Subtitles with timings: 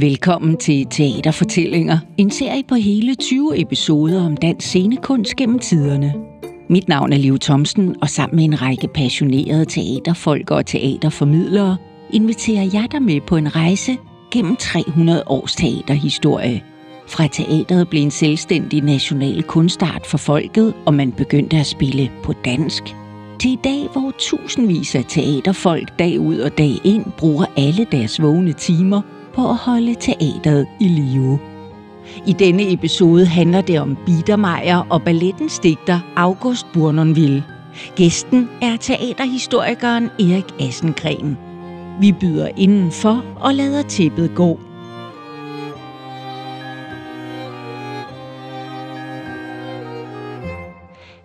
[0.00, 6.14] Velkommen til Teaterfortællinger, en serie på hele 20 episoder om dansk scenekunst gennem tiderne.
[6.68, 11.76] Mit navn er Liv Thomsen, og sammen med en række passionerede teaterfolk og teaterformidlere
[12.10, 13.96] inviterer jeg dig med på en rejse
[14.32, 16.62] gennem 300 års teaterhistorie.
[17.08, 22.32] Fra teateret blev en selvstændig national kunstart for folket, og man begyndte at spille på
[22.44, 22.82] dansk,
[23.40, 28.22] til i dag, hvor tusindvis af teaterfolk dag ud og dag ind bruger alle deres
[28.22, 29.02] vågne timer
[29.38, 31.38] på at holde teateret i live.
[32.26, 37.44] I denne episode handler det om Biedermeier og ballettens digter August Bournonville.
[37.96, 41.38] Gæsten er teaterhistorikeren Erik Assengren.
[42.00, 44.60] Vi byder indenfor og lader tæppet gå.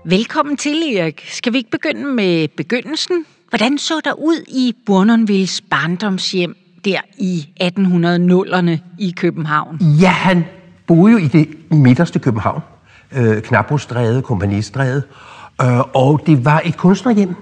[0.06, 1.22] Velkommen til, Erik.
[1.28, 3.26] Skal vi ikke begynde med begyndelsen?
[3.50, 6.56] Hvordan så der ud i Bournonvilles barndomshjem
[6.86, 9.78] der i 1800'erne i København?
[9.82, 10.46] Ja, han
[10.88, 12.62] boede jo i det midterste København.
[13.12, 15.04] Øh, Knabrostræde, Kompanistræde.
[15.62, 17.36] Øh, og det var et kunstnerhjem.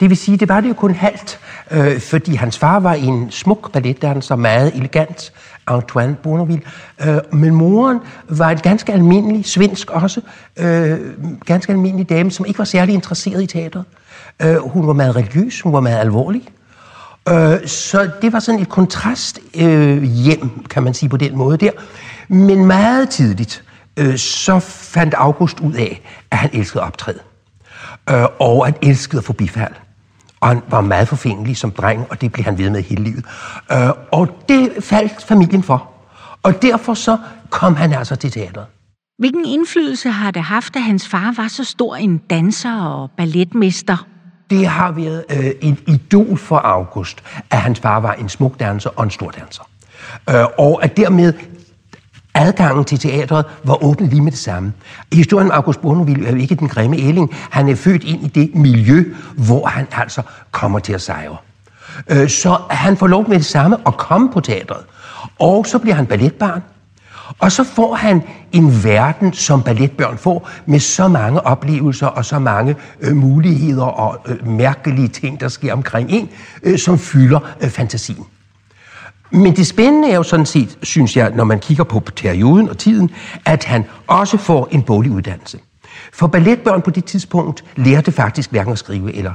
[0.00, 1.38] Det vil sige, det var det jo kun halvt,
[1.70, 5.32] øh, fordi hans far var en smuk balletdanser, meget elegant,
[5.66, 6.62] Antoine Bonneville.
[7.06, 10.20] Øh, men moren var en ganske almindelig, svensk også,
[10.58, 10.98] øh,
[11.44, 13.82] ganske almindelig dame, som ikke var særlig interesseret i teater.
[14.42, 16.42] Øh, hun var meget religiøs, hun var meget alvorlig.
[17.28, 21.56] Øh, så det var sådan et kontrast øh, hjem, kan man sige på den måde
[21.56, 21.70] der.
[22.28, 23.64] Men meget tidligt,
[23.96, 27.18] øh, så fandt August ud af, at han elskede optræde.
[28.10, 29.72] Øh, og han elskede at få bifald.
[30.40, 33.24] Og han var meget forfængelig som dreng, og det blev han ved med hele livet.
[33.72, 35.90] Øh, og det faldt familien for.
[36.42, 37.18] Og derfor så
[37.50, 38.66] kom han altså til teateret.
[39.18, 44.06] Hvilken indflydelse har det haft, at hans far var så stor en danser og balletmester?
[44.54, 48.90] Det har været øh, en idol for August, at hans far var en smuk danser
[48.96, 49.62] og en stor danser.
[50.30, 51.32] Øh, og at dermed
[52.34, 54.72] adgangen til teatret var åben lige med det samme.
[55.12, 57.34] Historien om August Bournonville er jo ikke den grimme ælling.
[57.50, 61.36] Han er født ind i det miljø, hvor han altså kommer til at sejre.
[62.08, 64.84] Øh, så han får lov med det samme at komme på teatret.
[65.38, 66.62] Og så bliver han balletbarn.
[67.38, 72.38] Og så får han en verden, som balletbørn får, med så mange oplevelser og så
[72.38, 76.28] mange øh, muligheder og øh, mærkelige ting, der sker omkring en,
[76.62, 78.24] øh, som fylder øh, fantasien.
[79.30, 82.78] Men det spændende er jo sådan set, synes jeg, når man kigger på perioden og
[82.78, 83.10] tiden,
[83.44, 85.58] at han også får en boglig uddannelse.
[86.12, 89.32] For balletbørn på det tidspunkt lærte faktisk hverken at skrive eller,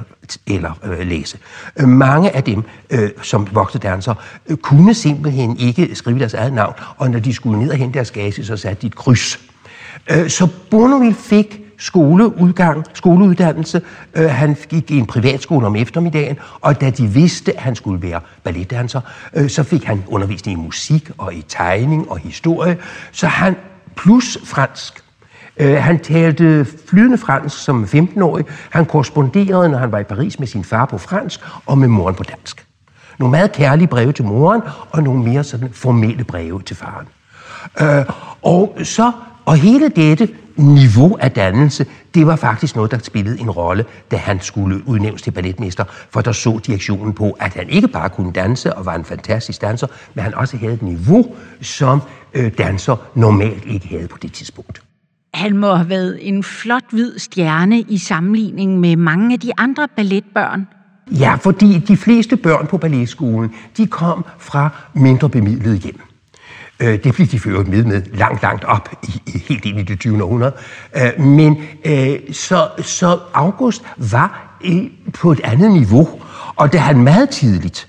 [0.47, 1.37] eller øh, læse.
[1.79, 4.15] Mange af dem, øh, som voksede dansere,
[4.47, 7.93] øh, kunne simpelthen ikke skrive deres eget navn, og når de skulle ned og hente
[7.93, 9.39] deres gage, så satte de et kryds.
[10.11, 13.81] Øh, så Bournonville fik skoleudgang, skoleuddannelse.
[14.13, 18.01] Øh, han gik i en privatskole om eftermiddagen, og da de vidste, at han skulle
[18.01, 19.01] være balletdanser,
[19.33, 22.77] øh, så fik han undervisning i musik og i tegning og historie.
[23.11, 23.55] Så han
[23.95, 25.03] plus fransk.
[25.59, 28.45] Øh, han talte flydende fransk som 15-årig.
[28.69, 32.15] Han korresponderede, når han var i Paris, med sin far på fransk og med moren
[32.15, 32.65] på dansk.
[33.19, 37.07] Nogle meget kærlige breve til moren, og nogle mere sådan formelle breve til faren.
[37.81, 38.05] Øh,
[38.41, 39.11] og så
[39.45, 44.17] og hele dette niveau af dannelse, det var faktisk noget, der spillede en rolle, da
[44.17, 48.31] han skulle udnævnes til balletmester, for der så direktionen på, at han ikke bare kunne
[48.31, 52.01] danse og var en fantastisk danser, men han også havde et niveau, som
[52.33, 54.81] øh, danser normalt ikke havde på det tidspunkt.
[55.33, 59.87] Han må have været en flot hvid stjerne i sammenligning med mange af de andre
[59.95, 60.67] balletbørn.
[61.11, 65.99] Ja, fordi de fleste børn på balletskolen, de kom fra mindre bemidlede hjem.
[66.79, 69.99] Øh, det blev de ført med med langt, langt op, i, helt ind i det
[69.99, 70.23] 20.
[70.23, 70.53] århundrede.
[70.95, 74.59] Øh, men øh, så, så August var
[75.13, 76.09] på et andet niveau,
[76.55, 77.87] og da han meget tidligt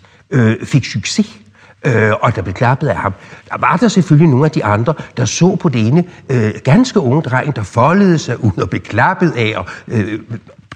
[0.64, 1.39] fik succes,
[1.84, 3.12] øh, og der blev klappet af ham.
[3.48, 7.00] Der var der selvfølgelig nogle af de andre, der så på det ene øh, ganske
[7.00, 10.20] unge dreng, der foldede sig ud og blev klappet af og øh,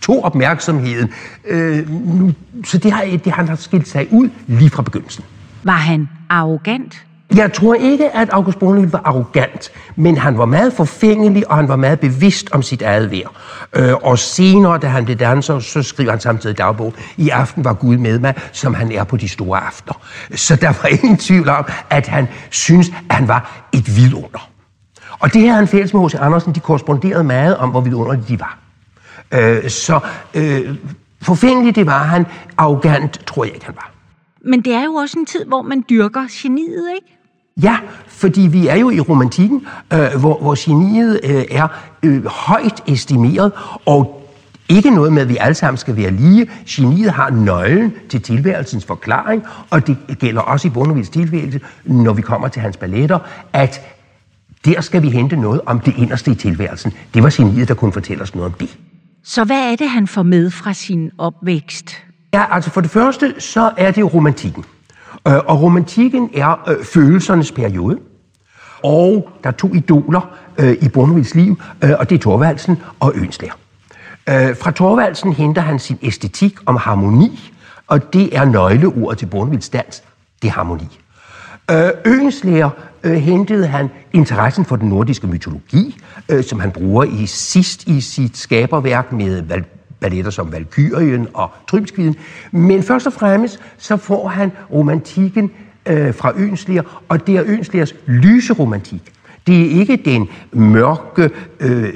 [0.00, 1.10] tog opmærksomheden.
[1.44, 2.32] Øh, nu,
[2.64, 5.24] så det har, det, han har skilt sig ud lige fra begyndelsen.
[5.62, 7.04] Var han arrogant?
[7.36, 11.68] Jeg tror ikke, at August Brunel var arrogant, men han var meget forfængelig, og han
[11.68, 13.32] var meget bevidst om sit eget vær.
[13.76, 17.74] Øh, og senere, da han blev danser, så skriver han samtidig dagbog, i aften var
[17.74, 19.94] Gud med mig, som han er på de store aftener.
[20.34, 24.50] Så der var ingen tvivl om, at han synes, at han var et vidunder.
[25.18, 26.14] Og det her han fælles med H.C.
[26.14, 28.58] Andersen, de korresponderede meget om, hvor vidunderlige de var.
[29.32, 30.00] Øh, så
[30.34, 30.76] øh,
[31.22, 32.26] forfængelig det var han,
[32.56, 33.90] arrogant tror jeg ikke, han var.
[34.44, 37.14] Men det er jo også en tid, hvor man dyrker geniet, ikke?
[37.62, 37.76] Ja,
[38.08, 41.68] fordi vi er jo i romantikken, øh, hvor, hvor geniet øh, er
[42.02, 43.52] øh, højt estimeret,
[43.86, 44.20] og
[44.68, 46.50] Ikke noget med, at vi alle sammen skal være lige.
[46.68, 52.22] Geniet har nøglen til tilværelsens forklaring, og det gælder også i Bonnevils tilværelse, når vi
[52.22, 53.18] kommer til hans balletter,
[53.52, 53.80] at
[54.64, 56.92] der skal vi hente noget om det inderste i tilværelsen.
[57.14, 58.78] Det var geniet, der kunne fortælle os noget om det.
[59.24, 62.02] Så hvad er det, han får med fra sin opvækst?
[62.34, 64.64] Ja, altså for det første, så er det romantikken.
[65.28, 67.98] Øh, og romantikken er øh, følelsernes periode.
[68.82, 73.12] Og der er to idoler øh, i Brunvilds liv, øh, og det er Thorvaldsen og
[73.16, 73.50] Ønslær.
[74.28, 77.52] Øh, fra Thorvaldsen henter han sin æstetik om harmoni,
[77.86, 80.02] og det er nøgleordet til Brunvilds dans,
[80.42, 80.98] det er harmoni.
[81.70, 82.70] Øh, Øenslæger
[83.02, 85.96] øh, hentede han interessen for den nordiske mytologi,
[86.28, 89.73] øh, som han bruger i sidst i sit skaberværk med val-
[90.04, 92.16] balletter som Valkyrien og Trymskviden.
[92.52, 95.50] Men først og fremmest så får han romantikken
[95.86, 99.12] øh, fra Ønsliger, og det er Ønslers lyse romantik.
[99.46, 101.30] Det er ikke den mørke,
[101.60, 101.94] øh,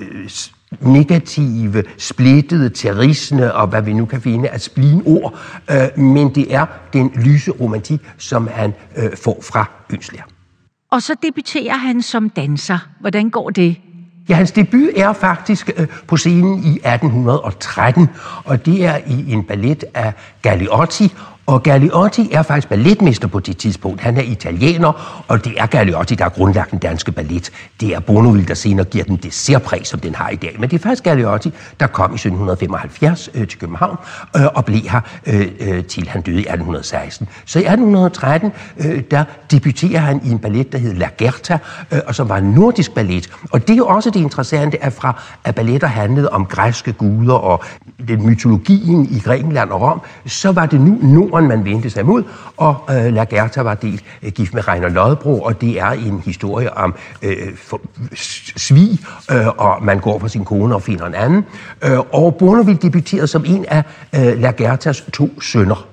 [0.81, 5.39] negative, splittede, terrisne og hvad vi nu kan finde af splinord,
[5.71, 10.23] øh, men det er den lyse romantik, som han øh, får fra Ønsler.
[10.91, 12.79] Og så debuterer han som danser.
[13.01, 13.77] Hvordan går det?
[14.29, 18.09] Ja, hans debut er faktisk øh, på scenen i 1813,
[18.45, 21.15] og det er i en ballet af Galliotti,
[21.49, 24.01] og Galliotti er faktisk balletmester på det tidspunkt.
[24.01, 27.51] Han er italiener, og det er Galliotti, der har grundlagt den danske ballet.
[27.81, 30.57] Det er Bonneville, der senere giver den det særpræg, som den har i dag.
[30.59, 33.97] Men det er faktisk Galliotti, der kom i 1775 øh, til København
[34.37, 37.29] øh, og blev her øh, øh, til han døde i 1816.
[37.45, 41.59] Så i 1813, øh, der debuterer han i en ballet, der hed La Gerta,
[41.93, 43.31] øh, og som var en nordisk ballet.
[43.51, 47.35] Og det er jo også det interessante, at fra at balletter handlede om græske guder
[47.35, 47.65] og
[48.09, 52.23] den mytologien i Grækenland og Rom, så var det nu Norden, man vendte sig mod,
[52.57, 56.77] og øh, Lagerta var delt øh, gift med Reiner Lodbro, og det er en historie
[56.77, 57.81] om øh, for,
[58.57, 58.99] svig,
[59.31, 61.45] øh, og man går for sin kone og finder en anden.
[61.85, 63.83] Øh, og Bonneville debuterede som en af
[64.15, 65.87] øh, Lagertas to sønner.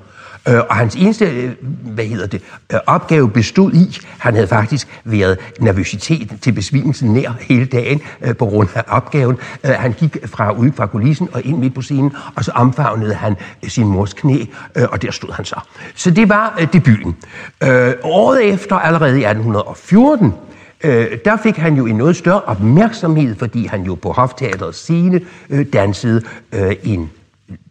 [0.47, 1.51] Øh, og hans eneste, øh,
[1.94, 2.42] hvad hedder det,
[2.74, 8.36] øh, opgave bestod i, han havde faktisk været nervøsitet til besvimelsen nær hele dagen øh,
[8.36, 9.38] på grund af opgaven.
[9.63, 13.13] Øh, han gik fra ude fra kulissen og ind midt på scenen, og så omfavnede
[13.13, 14.45] han øh, sin mors knæ,
[14.75, 15.59] øh, og der stod han så.
[15.95, 17.15] Så det var øh, debuten.
[17.63, 20.33] Øh, året efter, allerede i 1814,
[20.83, 25.21] øh, der fik han jo en noget større opmærksomhed, fordi han jo på Hofteaterets scene
[25.50, 26.21] øh, dansede
[26.51, 27.09] øh, en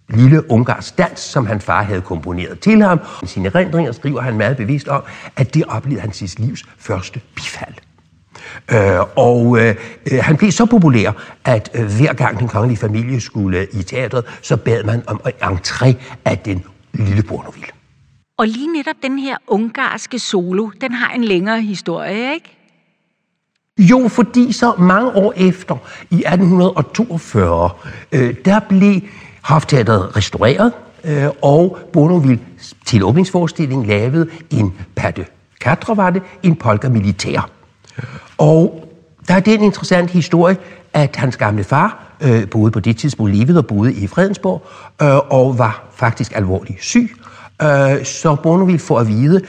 [0.09, 3.01] lille ungarsk dans, som hans far havde komponeret til ham.
[3.23, 5.03] I sine erindringer skriver han meget bevidst om,
[5.37, 7.75] at det oplevede han sit livs første bifald.
[8.73, 9.75] Øh, og øh,
[10.21, 11.12] han blev så populær,
[11.45, 15.33] at øh, hver gang den kongelige familie skulle i teatret, så bad man om en
[15.33, 17.67] entré af den lille Bournonville.
[18.39, 22.56] Og lige netop den her ungarske solo, den har en længere historie, ikke?
[23.79, 25.77] Jo, fordi så mange år efter,
[26.11, 27.71] i 1842,
[28.12, 29.01] øh, der blev
[29.44, 30.73] Hofteateret restaureret,
[31.05, 32.41] øh, og Bournonville
[32.87, 35.26] til åbningsforestilling lavede en patte
[35.61, 37.50] quatre, var det, en polka militær.
[38.38, 38.88] Og
[39.29, 40.56] der er den interessante historie,
[40.93, 44.67] at hans gamle far øh, boede på det tidspunkt, levede og boede i Fredensborg,
[45.02, 47.17] øh, og var faktisk alvorligt syg.
[47.62, 49.41] Øh, så Bournonville får at vide,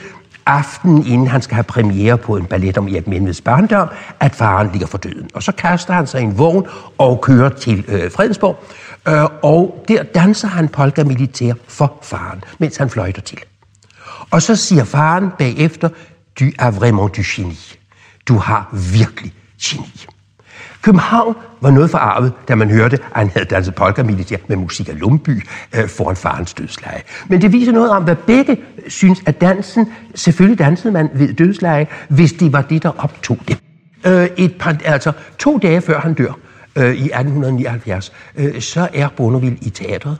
[0.46, 3.88] aftenen inden han skal have premiere på en ballet om Erik Menveds barndom,
[4.20, 5.30] at faren ligger for døden.
[5.34, 6.66] Og så kaster han sig i en vogn
[6.98, 8.64] og kører til øh, Fredensborg,
[9.08, 13.38] øh, og der danser han polka militær for faren, mens han fløjter til.
[14.30, 15.88] Og så siger faren bagefter,
[16.40, 17.58] du er vraiment du geni.
[18.28, 19.32] Du har virkelig
[19.62, 20.06] geni.
[20.82, 24.88] København var noget forarvet, da man hørte, at han havde danset polka militær med musik
[24.88, 27.02] af Lumby øh, foran farens dødsleje.
[27.28, 28.58] Men det viser noget om, hvad begge
[28.88, 33.58] synes, at dansen, selvfølgelig dansede man ved dødsleje, hvis det var det, der optog det.
[34.06, 36.32] Øh, et par, altså to dage før han dør,
[36.76, 40.18] øh, i 1879, øh, så er Bonneville i teatret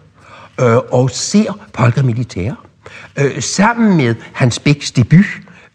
[0.60, 2.52] øh, og ser polka militær
[3.18, 5.26] øh, sammen med Hans Bæks debut,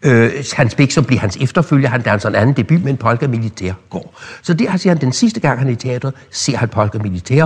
[0.05, 3.73] Øh, Hans Bæk, som bliver hans efterfølger, han danser en anden debut, men Polka Militær
[3.89, 4.19] går.
[4.41, 7.45] Så det siger han, den sidste gang han er i teatret, ser han Polka Militær,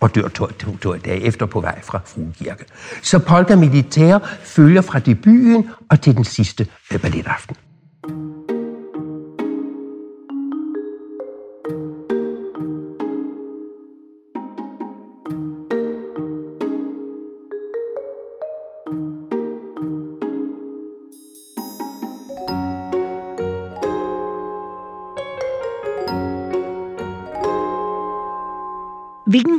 [0.00, 2.64] og dør to, to, to dage efter på vej fra Fruekirke.
[3.02, 7.56] Så Polka Militær følger fra debuten og til den sidste øh, balletaften.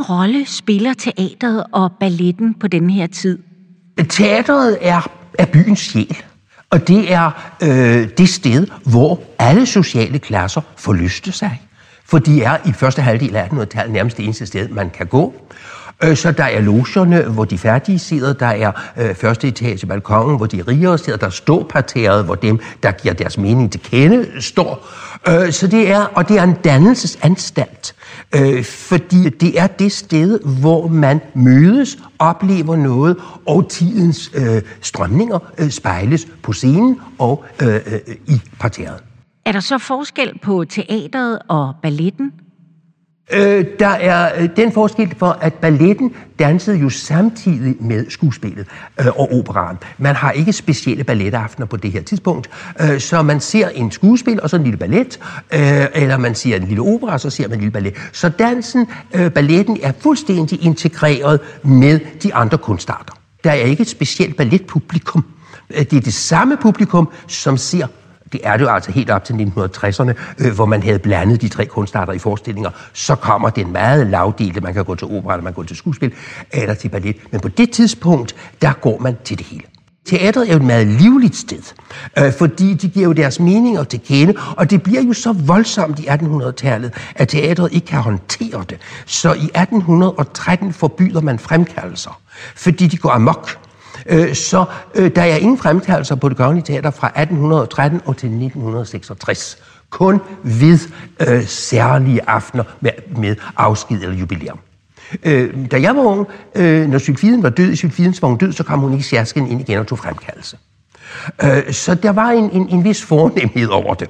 [0.09, 3.39] Rolle spiller teateret og balletten på den her tid?
[4.09, 6.17] Teateret er, er byens sjæl,
[6.69, 11.61] og det er øh, det sted, hvor alle sociale klasser forlyste sig.
[12.05, 15.33] For de er i første halvdel af 1800-tallet nærmest det eneste sted, man kan gå.
[16.05, 18.33] Øh, så der er logerne, hvor de færdige sidder.
[18.33, 21.17] Der er øh, første etage balkongen, hvor de rigere sidder.
[21.17, 24.87] Der er ståparteret, hvor dem, der giver deres mening til kende, står.
[25.27, 27.95] Øh, så det er, og det er en dannelsesanstalt.
[28.35, 35.39] Øh, fordi det er det sted, hvor man mødes, oplever noget, og tidens øh, strømninger
[35.57, 39.03] øh, spejles på scenen og øh, øh, i parteret.
[39.45, 42.31] Er der så forskel på teateret og balletten?
[43.33, 48.67] Øh, der er øh, den forskel for, at balletten dansede jo samtidig med skuespillet
[48.99, 49.77] øh, og operaen.
[49.97, 52.49] Man har ikke specielle balletaftener på det her tidspunkt,
[52.81, 55.19] øh, så man ser en skuespil og så en lille ballet,
[55.53, 57.93] øh, eller man ser en lille opera, og så ser man en lille ballet.
[58.11, 63.13] Så dansen, øh, balletten er fuldstændig integreret med de andre kunstarter.
[63.43, 65.25] Der er ikke et specielt balletpublikum.
[65.69, 67.87] Øh, det er det samme publikum, som ser
[68.31, 71.47] det er det jo altså helt op til 1960'erne, øh, hvor man havde blandet de
[71.47, 72.69] tre kunstarter i forestillinger.
[72.93, 75.77] Så kommer den meget lavdelte, man kan gå til opera, eller man kan gå til
[75.77, 76.13] skuespil,
[76.51, 77.15] eller til ballet.
[77.31, 79.63] Men på det tidspunkt, der går man til det hele.
[80.05, 81.73] Teatret er jo et meget livligt sted,
[82.17, 85.99] øh, fordi de giver jo deres meninger til kende, og det bliver jo så voldsomt
[85.99, 88.77] i 1800-tallet, at teatret ikke kan håndtere det.
[89.05, 92.21] Så i 1813 forbyder man fremkaldelser,
[92.55, 93.64] fordi de går amok.
[94.05, 98.27] Øh, så øh, der er ingen fremtagelser på det kongelige teater fra 1813 og til
[98.27, 99.57] 1966.
[99.89, 100.79] Kun ved
[101.27, 104.59] øh, særlige aftener med, med afsked eller jubilæum.
[105.23, 108.63] Øh, da jeg var ung, øh, når Sylfiden var død, Sylfidens var hun død, så
[108.63, 110.57] kom hun ikke særskilt ind igen og tog fremkaldelse.
[111.43, 114.09] Øh, så der var en, en, en vis fornemhed over det.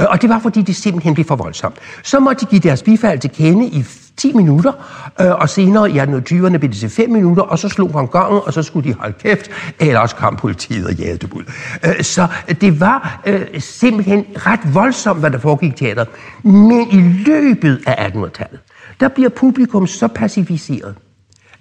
[0.00, 1.76] Øh, og det var, fordi det simpelthen blev for voldsomt.
[2.02, 3.84] Så måtte de give deres bifald til kende i
[4.16, 4.72] 10 minutter,
[5.20, 8.40] øh, og senere i 1820'erne blev det til 5 minutter, og så slog han gangen,
[8.44, 11.44] og så skulle de holde kæft, eller også kom politiet og jagede dem ud.
[11.84, 12.26] Øh, så
[12.60, 16.08] det var øh, simpelthen ret voldsomt, hvad der foregik i teateret.
[16.42, 18.60] Men i løbet af 1800-tallet,
[19.00, 20.94] der bliver publikum så pacificeret,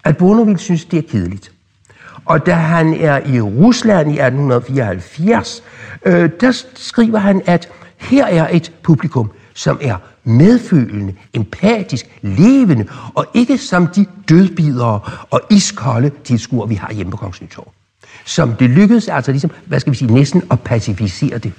[0.04, 1.52] at Bonneville synes, det er kedeligt.
[2.26, 5.64] Og da han er i Rusland i 1874,
[6.06, 13.26] øh, der skriver han, at her er et publikum, som er medfølende, empatisk, levende, og
[13.34, 15.00] ikke som de dødbidere
[15.30, 17.72] og iskolde tilskuere, vi har hjemme på Kongens Nytorv.
[18.26, 21.54] Som det lykkedes altså ligesom, hvad skal vi sige, næsten at pacificere det.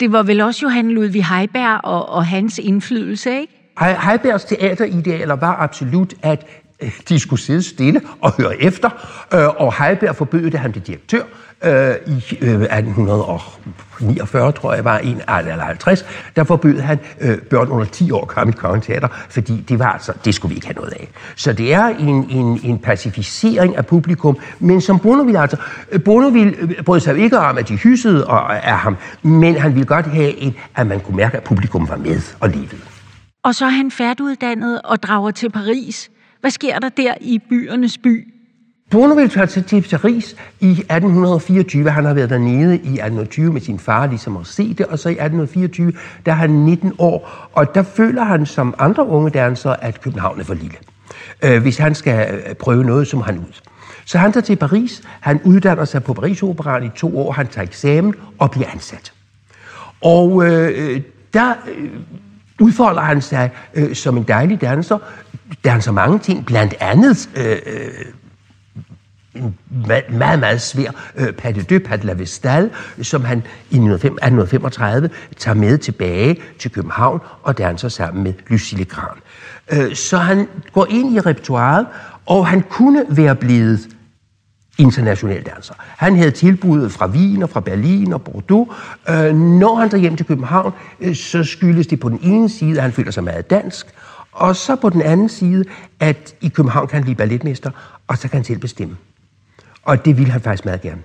[0.00, 3.52] Det var vel også Johan Ludvig Heiberg og, og hans indflydelse, ikke?
[3.80, 6.46] Heibergs teateridealer var absolut, at
[7.08, 8.90] de skulle sidde stille og høre efter,
[9.34, 11.22] øh, og Heiberg forbød det, han blev direktør,
[11.64, 16.04] øh, i øh, 1849, tror jeg var, en, eller 50,
[16.36, 19.92] der forbød han øh, børn under 10 år komme i Kongens Teater, fordi det var
[19.92, 21.08] altså, det skulle vi ikke have noget af.
[21.36, 25.56] Så det er en, en, en pacificering af publikum, men som Bonneville altså,
[25.92, 29.74] øh, Bonneville øh, brød sig ikke om, at de hyssede øh, af ham, men han
[29.74, 32.76] ville godt have, en, at man kunne mærke, at publikum var med og levede.
[33.42, 36.10] Og så er han færdiguddannet og drager til Paris.
[36.40, 38.34] Hvad sker der der i byernes by?
[38.90, 41.90] Bonneville tager til Paris i 1824.
[41.90, 44.86] Han har været dernede i 1820 med sin far, ligesom at se det.
[44.86, 45.92] Og så i 1824,
[46.26, 47.48] der er han 19 år.
[47.52, 50.76] Og der føler han som andre unge dansere, at København er for lille.
[51.44, 53.60] Øh, hvis han skal øh, prøve noget, som han ud.
[54.04, 55.02] Så han tager til Paris.
[55.20, 57.32] Han uddanner sig på Paris Operan i to år.
[57.32, 59.12] Han tager eksamen og bliver ansat.
[60.00, 61.00] Og øh, øh
[61.34, 61.90] der øh,
[62.60, 64.98] udfolder han sig øh, som en dejlig danser
[65.64, 67.30] der er så mange ting, blandt andet...
[67.36, 67.90] Øh, øh
[69.34, 69.58] en
[70.10, 72.70] meget, meget svær øh, Pas de Pas de la Vestal,
[73.02, 79.16] som han i 1835 tager med tilbage til København og danser sammen med Lucille Gran.
[79.72, 81.86] Øh, så han går ind i repertoireet,
[82.26, 83.88] og han kunne være blevet
[84.78, 85.74] international danser.
[85.78, 88.68] Han havde tilbud fra Wien og fra Berlin og Bordeaux.
[89.08, 92.76] Øh, når han tager hjem til København, øh, så skyldes det på den ene side,
[92.76, 93.86] at han føler sig meget dansk,
[94.38, 95.64] og så på den anden side,
[96.00, 97.70] at i København kan han blive balletmester,
[98.06, 98.96] og så kan han selv bestemme.
[99.82, 101.02] Og det ville han faktisk meget gerne.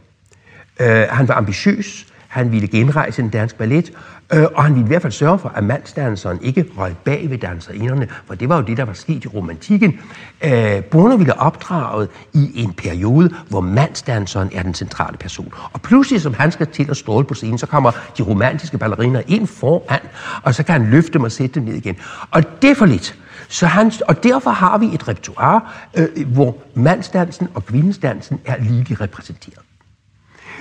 [0.79, 3.91] Øh, han var ambitiøs, han ville genrejse den danske ballet,
[4.33, 7.37] øh, og han ville i hvert fald sørge for, at mandsdanseren ikke røg bag ved
[7.37, 9.99] danserinderne, for det var jo det, der var sket i romantikken.
[10.43, 15.53] Øh, Brunner ville opdraget i en periode, hvor mandsdanseren er den centrale person.
[15.73, 19.21] Og pludselig, som han skal til at stråle på scenen, så kommer de romantiske balleriner
[19.27, 19.99] ind foran,
[20.43, 21.95] og så kan han løfte dem og sætte dem ned igen.
[22.31, 23.17] Og det er for lidt.
[23.53, 25.61] Så han, og derfor har vi et repertoire,
[25.93, 29.59] øh, hvor mandsdansen og kvindesdansen er lige repræsenteret.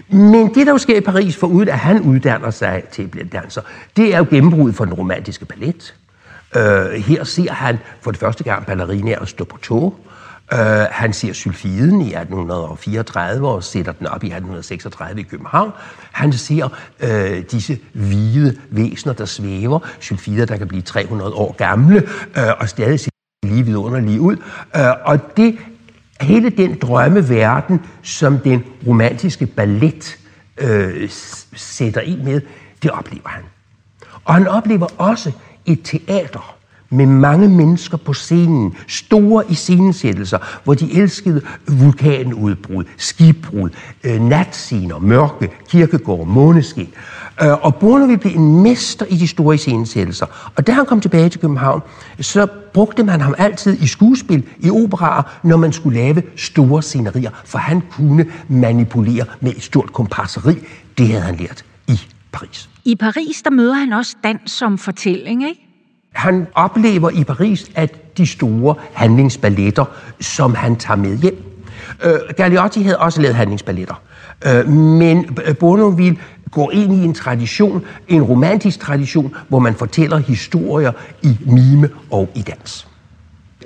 [0.09, 3.25] Men det, der jo sker i Paris, foruden at han uddanner sig til at blive
[3.25, 3.63] danser,
[3.97, 5.95] det er jo gennembruddet for den romantiske ballet.
[6.57, 9.97] Øh, her ser han for det første gang ballerinaer stå på tog.
[10.53, 10.59] Uh,
[10.91, 15.71] han ser sylfiden i 1834 og sætter den op i 1836 i København.
[16.13, 16.69] Han ser
[17.03, 22.03] uh, disse hvide væsener, der svæver, sylfider, der kan blive 300 år gamle
[22.37, 23.11] uh, og stadig se
[23.47, 24.37] lige vidunderlige ud.
[24.75, 25.59] Uh, og det
[26.21, 30.19] hele den drømmeverden, som den romantiske ballet
[30.59, 31.11] øh,
[31.55, 32.41] sætter ind med,
[32.83, 33.43] det oplever han.
[34.25, 35.33] Og han oplever også
[35.67, 36.57] et teater,
[36.93, 43.71] med mange mennesker på scenen, store iscenesættelser, hvor de elskede vulkanudbrud, skibbrud,
[44.05, 46.89] øh, natscener, mørke, kirkegård, måneskin.
[47.43, 50.53] Øh, og Bournonville blev en mester i de store iscenesættelser.
[50.57, 51.83] Og da han kom tilbage til København,
[52.21, 57.31] så brugte man ham altid i skuespil, i operaer, når man skulle lave store scenerier,
[57.45, 60.55] for han kunne manipulere med et stort kompasseri.
[60.99, 62.01] Det havde han lært i
[62.33, 62.69] Paris.
[62.85, 65.72] I Paris, der møder han også dans som fortælling, ikke?
[66.13, 69.85] Han oplever i Paris, at de store handlingsballetter,
[70.21, 71.45] som han tager med hjem.
[72.05, 74.03] Øh, Galeotti havde også lavet handlingsballetter.
[74.47, 76.19] Øh, men øh, Bournonville
[76.51, 80.93] går ind i en tradition, en romantisk tradition, hvor man fortæller historier
[81.23, 82.89] i mime og i dans.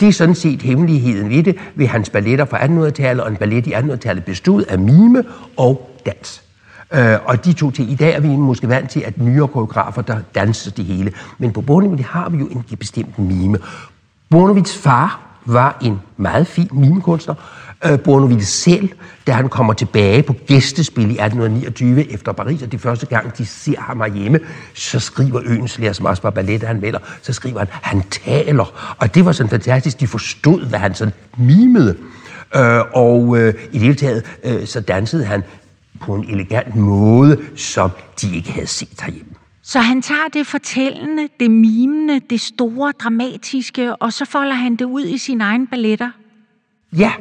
[0.01, 3.67] Det er sådan set hemmeligheden ved det, ved hans balletter fra 1800-tallet, og en ballet
[3.67, 5.25] i 1800-tallet bestod af mime
[5.57, 6.43] og dans.
[6.95, 7.91] Øh, og de to ting.
[7.91, 11.13] I dag er vi måske vant til, at nyere koreografer, der danser det hele.
[11.39, 13.59] Men på Bornevidt har vi jo en bestemt mime.
[14.31, 17.35] Bornevits far var en meget fin mimekunstner.
[17.85, 18.89] Øh, Bournonville selv,
[19.27, 23.47] da han kommer tilbage på gæstespil i 1829 efter Paris, og det første gang, de
[23.47, 24.41] ser ham hjemme,
[24.75, 28.97] så skriver Øenslæger, som også var ballet, han melder, så skriver han, han taler.
[28.99, 31.97] Og det var sådan fantastisk, de forstod, hvad han sådan mimede.
[32.57, 35.43] Øh, og øh, i det hele taget, øh, så dansede han
[36.01, 39.33] på en elegant måde, som de ikke havde set herhjemme.
[39.63, 44.85] Så han tager det fortællende, det mimende, det store, dramatiske, og så folder han det
[44.85, 46.11] ud i sine egne balletter?
[46.93, 47.13] Ja,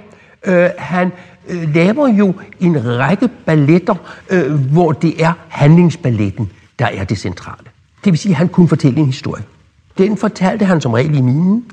[0.46, 1.12] øh, han
[1.48, 3.96] øh, laver jo en række balletter,
[4.30, 7.68] øh, hvor det er handlingsballetten, der er det centrale.
[8.04, 9.44] Det vil sige, at han kunne fortælle en historie.
[9.98, 11.66] Den fortalte han som regel i minen,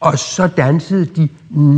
[0.00, 1.28] og så dansede de,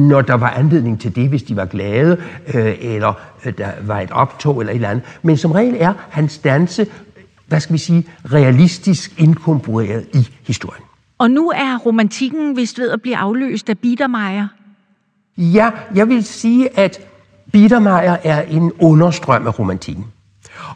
[0.09, 2.17] når der var anledning til det, hvis de var glade,
[2.55, 3.13] øh, eller
[3.45, 5.05] øh, der var et optog eller et eller andet.
[5.23, 6.87] Men som regel er hans danse,
[7.47, 10.83] hvad skal vi sige, realistisk inkorporeret i historien.
[11.19, 14.49] Og nu er romantikken vist ved at blive afløst af Biedermeier.
[15.37, 17.01] Ja, jeg vil sige, at
[17.53, 20.05] Biedermeier er en understrøm af romantikken.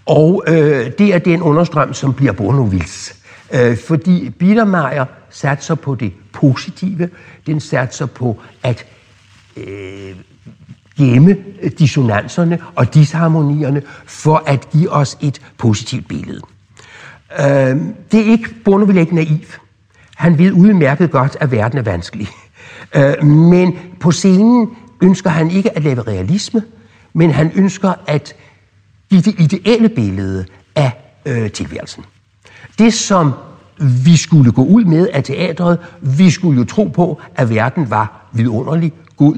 [0.06, 3.16] Og øh, det er den understrøm, som bliver Bournonvilles.
[3.54, 5.04] Øh, fordi Biedermeier
[5.34, 7.10] satser på det positive.
[7.46, 8.86] Den satser på at
[9.56, 10.16] øh,
[10.98, 11.36] gemme
[11.78, 16.40] dissonanserne og disharmonierne for at give os et positivt billede.
[17.38, 17.76] Øh,
[18.12, 19.46] det er ikke, Bonneville ikke naiv.
[20.16, 22.28] Han ved udmærket godt, at verden er vanskelig.
[22.96, 24.68] Øh, men på scenen
[25.02, 26.62] ønsker han ikke at lave realisme,
[27.12, 28.34] men han ønsker at
[29.10, 30.44] give det ideelle billede
[30.74, 30.92] af
[31.26, 32.04] øh, tilværelsen.
[32.78, 33.32] Det, som
[33.78, 35.78] vi skulle gå ud med af teatret.
[36.00, 39.34] Vi skulle jo tro på, at verden var vidunderlig, god.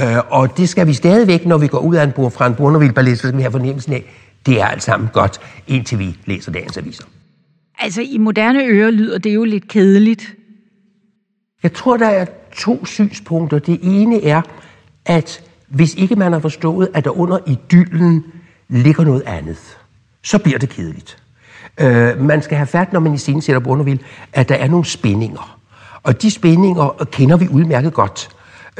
[0.00, 2.94] Øh, og det skal vi stadigvæk, når vi går ud af en fra en Bournonville
[2.94, 4.04] ballet, så skal vi have fornemmelsen af,
[4.46, 7.04] det er alt sammen godt, indtil vi læser dagens aviser.
[7.78, 10.34] Altså, i moderne ører lyder det jo lidt kedeligt.
[11.62, 13.58] Jeg tror, der er to synspunkter.
[13.58, 14.42] Det ene er,
[15.04, 18.24] at hvis ikke man har forstået, at der under idyllen
[18.68, 19.78] ligger noget andet,
[20.22, 21.22] så bliver det kedeligt.
[21.80, 24.84] Øh, man skal have fat, når man i scenen sætter Bournonville, at der er nogle
[24.84, 25.58] spændinger.
[26.02, 28.28] Og de spændinger kender vi udmærket godt.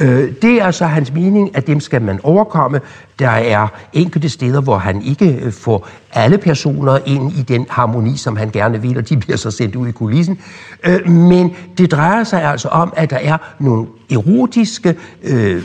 [0.00, 2.80] Øh, det er så hans mening, at dem skal man overkomme.
[3.18, 8.16] Der er enkelte steder, hvor han ikke øh, får alle personer ind i den harmoni,
[8.16, 10.38] som han gerne vil, og de bliver så sendt ud i kulissen.
[10.84, 15.62] Øh, men det drejer sig altså om, at der er nogle erotiske øh,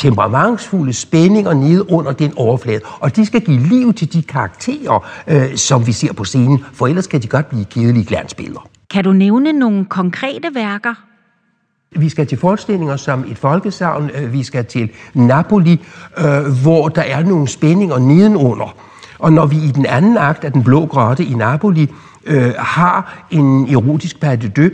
[0.00, 2.80] temperamentsfulde spændinger nede under den overflade.
[3.00, 6.86] Og de skal give liv til de karakterer, øh, som vi ser på scenen, for
[6.86, 8.68] ellers kan de godt blive kedelige glansbilleder.
[8.90, 10.94] Kan du nævne nogle konkrete værker?
[11.96, 14.10] Vi skal til forestillinger som et folkesavn.
[14.14, 15.80] Øh, vi skal til Napoli,
[16.18, 16.24] øh,
[16.62, 18.76] hvor der er nogle spændinger nedenunder.
[19.18, 21.88] Og når vi i den anden akt af Den Blå Grotte i Napoli
[22.24, 24.72] øh, har en erotisk pas de deux,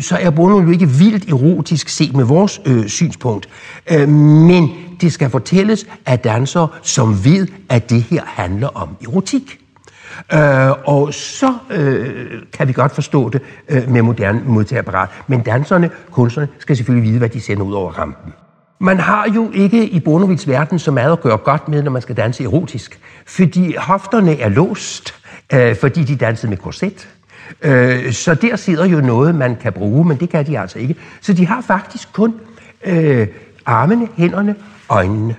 [0.00, 3.48] så er Bono jo ikke vildt erotisk set med vores øh, synspunkt.
[3.90, 9.58] Øh, men det skal fortælles af dansere, som ved, at det her handler om erotik.
[10.32, 15.08] Øh, og så øh, kan vi godt forstå det øh, med moderne modtagerapparat.
[15.26, 18.32] Men danserne, kunstnerne, skal selvfølgelig vide, hvad de sender ud over rampen.
[18.80, 22.02] Man har jo ikke i Bonovits verden så meget at gøre godt med, når man
[22.02, 23.00] skal danse erotisk.
[23.26, 25.14] Fordi hofterne er låst,
[25.52, 27.08] øh, fordi de dansede med korset.
[27.62, 30.96] Øh, så der sidder jo noget, man kan bruge, men det kan de altså ikke.
[31.20, 32.34] Så de har faktisk kun
[32.84, 33.26] øh,
[33.66, 34.54] armene, hænderne,
[34.88, 35.36] øjnene.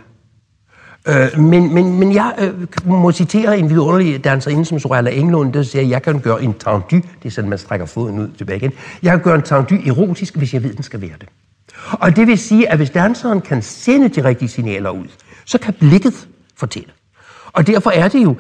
[1.08, 2.54] Øh, men, men, men jeg øh,
[2.86, 6.54] må citere en vidunderlig danserinde som Sorella Englund, der siger, at jeg kan gøre en
[6.54, 8.72] tendu, det er sådan, man strækker foden ud tilbage igen,
[9.04, 11.30] jeg kan gøre en tendu erotisk, hvis jeg ved, den skal være det.
[11.92, 15.06] Og det vil sige, at hvis danseren kan sende de rigtige signaler ud,
[15.46, 16.90] så kan blikket fortælle.
[17.54, 18.36] Og derfor er det jo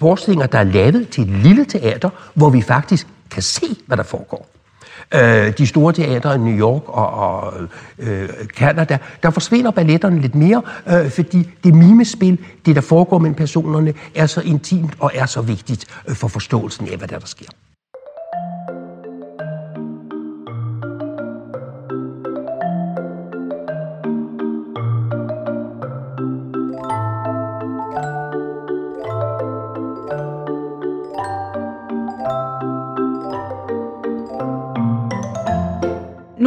[0.00, 4.02] forestillinger, der er lavet til et lille teater, hvor vi faktisk kan se, hvad der
[4.02, 4.48] foregår.
[5.14, 7.54] Øh, de store teatre i New York og, og
[7.98, 13.34] øh, Canada, der forsvinder balletterne lidt mere, øh, fordi det mimespil, det der foregår mellem
[13.34, 17.26] personerne, er så intimt og er så vigtigt øh, for forståelsen af, hvad der, der
[17.26, 17.46] sker.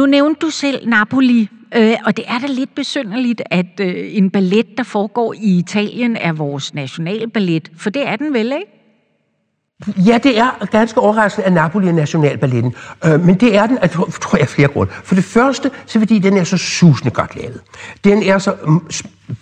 [0.02, 4.30] Nu nævnte du selv Napoli, øh, og det er da lidt besynderligt, at øh, en
[4.30, 10.04] ballet, der foregår i Italien, er vores nationalballet, for det er den vel, ikke?
[10.06, 12.74] Ja, det er ganske overraskende, at Napoli er nationalballetten.
[13.04, 14.92] Øh, men det er den, at, tror jeg, flere grunde.
[14.92, 17.60] For det første, så fordi den er så susende godt lavet.
[18.04, 18.80] Den er så mm,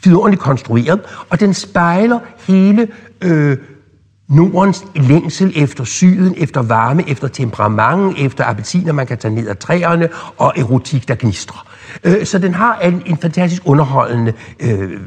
[0.04, 2.88] vidunderligt konstrueret, og den spejler hele
[3.20, 3.56] øh,
[4.30, 9.56] Nordens længsel efter syden, efter varme, efter temperament, efter appetiner, man kan tage ned af
[9.56, 11.69] træerne, og erotik, der gnistrer.
[12.04, 15.00] Øh, så den har en, en fantastisk underholdende øh,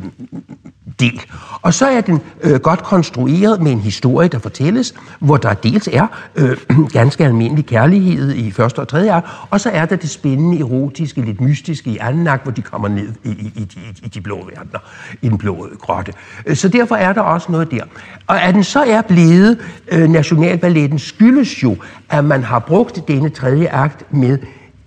[0.99, 1.21] del.
[1.61, 5.89] Og så er den øh, godt konstrueret med en historie, der fortælles, hvor der dels
[5.93, 6.57] er øh,
[6.99, 11.21] ganske almindelig kærlighed i første og tredje akt, og så er der det spændende, erotiske,
[11.21, 13.67] lidt mystiske i anden akt, hvor de kommer ned i, i, i,
[14.03, 14.79] i de blå verdener,
[15.21, 16.13] i den blå øh, grotte.
[16.45, 17.83] Øh, så derfor er der også noget der.
[18.27, 19.57] Og at den så er blevet
[19.91, 21.77] øh, Nationalballetten skyldes jo,
[22.09, 24.37] at man har brugt denne tredje akt med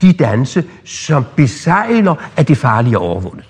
[0.06, 3.44] de danse, som besejler, at det farlige er overvundet.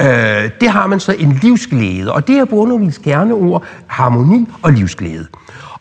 [0.00, 5.26] Øh, det har man så en livsglæde, og det er Bournonvilles kerneord, harmoni og livsglæde.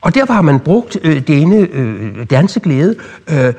[0.02, 2.96] Og derfor har man brugt øh, denne øh, danseglæde
[3.30, 3.54] øh,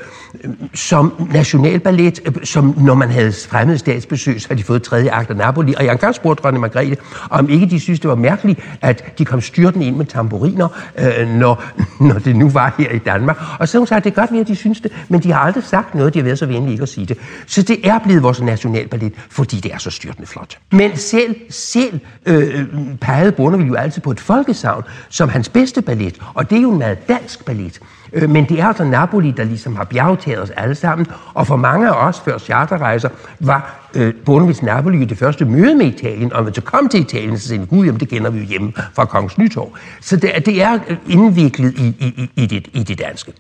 [0.75, 5.31] som nationalballet, øh, som når man havde fremmede statsbesøg, så havde de fået tredje akt
[5.31, 5.75] af Napoli.
[5.75, 6.97] Og jeg engang spurgte dronning Margrethe,
[7.31, 10.69] om ikke de synes, det var mærkeligt, at de kom styrtende ind med tamburiner,
[10.99, 11.65] øh, når,
[12.09, 13.39] når det nu var her i Danmark.
[13.59, 15.41] Og så hun sagde, det er godt ved, at de synes det, men de har
[15.41, 17.19] aldrig sagt noget, de har været så venlige ikke at sige det.
[17.47, 20.59] Så det er blevet vores nationalballet, fordi det er så styrtende flot.
[20.73, 22.65] Men selv, selv øh,
[23.01, 26.73] pegede Bonneville jo altid på et folkesavn som hans bedste ballet, og det er jo
[26.73, 27.81] en meget dansk ballet.
[28.13, 31.07] Øh, men det er altså Napoli, der ligesom har bjergtaget os alle sammen.
[31.35, 33.09] Og for mange af os før charterrejser
[33.41, 36.33] var øh, Bonavis Napoli det første møde med Italien.
[36.33, 38.73] Og når vi kom til Italien, så sagde gud, jamen det kender vi jo hjemme
[38.95, 39.73] fra Kongens Nytorv.
[40.01, 43.33] Så det, det er indviklet i, i, i, det, i det danske.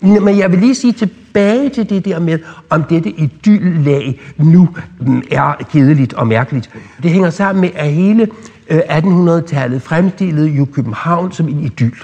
[0.00, 2.38] Men jeg vil lige sige tilbage til det der med,
[2.70, 4.68] om dette idyllag nu
[5.00, 6.70] mm, er kedeligt og mærkeligt.
[7.02, 8.28] Det hænger sammen med, at hele
[8.70, 11.96] øh, 1800-tallet fremstillede jo København som en idyll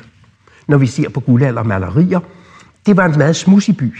[0.68, 2.20] når vi ser på guldaldermalerier.
[2.86, 3.94] Det var en meget smudsig by.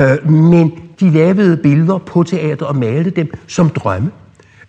[0.00, 4.10] Øh, men de lavede billeder på teater og malede dem som drømme,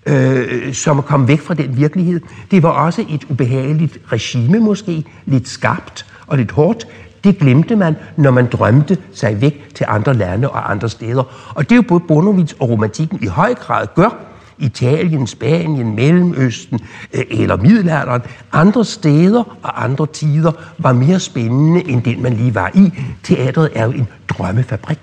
[0.06, 2.22] øh, som kom væk fra den virkelighed.
[2.52, 6.88] Det var også et ubehageligt regime måske, lidt skarpt og lidt hårdt.
[7.24, 11.52] Det glemte man, når man drømte sig væk til andre lande og andre steder.
[11.56, 14.33] Og det er jo både Bonovits og romantikken i høj grad gør,
[14.64, 16.80] Italien, Spanien, Mellemøsten
[17.14, 18.22] øh, eller middelalderen,
[18.52, 22.94] andre steder og andre tider var mere spændende end den, man lige var i.
[23.24, 25.00] Teatret er jo en drømmefabrik.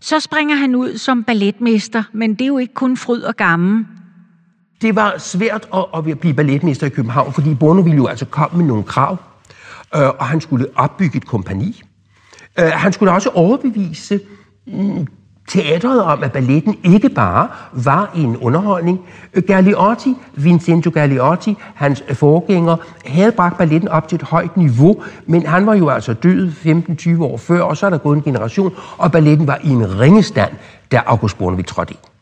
[0.00, 3.86] Så springer han ud som balletmester, men det er jo ikke kun fryd og gammel.
[4.82, 8.58] Det var svært at, at blive balletmester i København, fordi Bono ville jo altså komme
[8.58, 9.16] med nogle krav,
[9.96, 11.82] øh, og han skulle opbygge et kompani.
[12.58, 14.20] Øh, han skulle også overbevise
[14.66, 15.06] mm,
[15.48, 19.00] teatret om, at balletten ikke bare var en underholdning.
[19.46, 25.66] Galliotti, Vincenzo Galliotti, hans forgænger, havde bragt balletten op til et højt niveau, men han
[25.66, 26.52] var jo altså død
[27.18, 30.00] 15-20 år før, og så er der gået en generation, og balletten var i en
[30.00, 30.52] ringestand,
[30.92, 32.15] da August Bornevik trådte ind.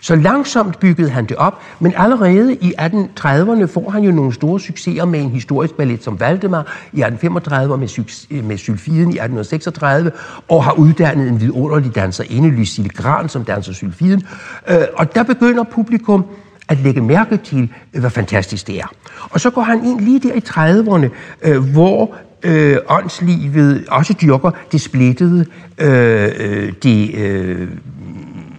[0.00, 4.60] Så langsomt byggede han det op, men allerede i 1830'erne får han jo nogle store
[4.60, 6.60] succeser med en historisk ballet som Valdemar
[6.92, 10.12] i 1835 og med, med Sylfiden i 1836,
[10.48, 14.22] og har uddannet en vidunderlig danserinde, Lucille Gran, som danser Sylfiden.
[14.70, 16.24] Øh, og der begynder publikum
[16.68, 18.92] at lægge mærke til, hvor fantastisk det er.
[19.30, 21.08] Og så går han ind lige der i 30'erne,
[21.42, 25.46] øh, hvor øh, åndslivet også dyrker det splittede,
[25.78, 27.68] øh, øh det øh,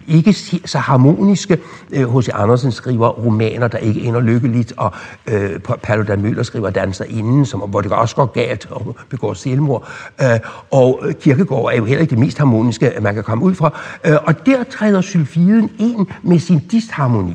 [0.06, 0.32] ikke
[0.64, 1.58] så harmoniske.
[1.92, 2.28] Øh, H.C.
[2.34, 4.92] Andersen skriver romaner, der ikke ender lykkeligt, og
[5.26, 9.88] øh, Paludan Møller skriver danser inden, som, hvor det også går galt og begår selvmord.
[10.22, 10.26] Øh,
[10.70, 13.54] og øh, Kirkegård er jo heller ikke det mest harmoniske, øh, man kan komme ud
[13.54, 13.80] fra.
[14.06, 17.34] Øh, og der træder sylfiden ind med sin disharmoni.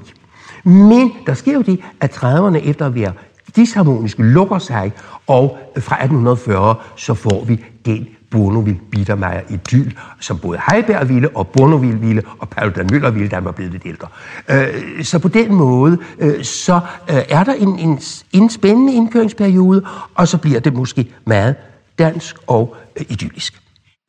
[0.64, 3.14] Men der sker jo det, at 30'erne efter at være
[3.56, 4.92] disharmoniske lukker sig,
[5.28, 11.48] og fra 1840 så får vi den Bournonville Biedermeier idyl, som både Heiberg ville, og
[11.48, 14.08] Bournonville ville, og Paludan Møller ville, da han var blevet lidt ældre.
[14.50, 18.00] Øh, så på den måde, øh, så øh, er der en, en,
[18.32, 19.86] en spændende indkøringsperiode,
[20.16, 21.56] og så bliver det måske meget
[22.00, 22.76] dansk og
[23.10, 23.62] idyllisk.